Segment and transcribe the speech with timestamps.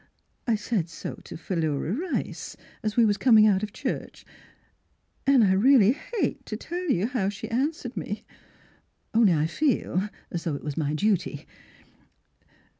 [0.47, 4.25] I said so to Philura Rice as we was coming out of church,
[5.27, 8.25] and I really hate to tell you how she answered me;
[9.13, 11.45] only I feel as though it was my duty.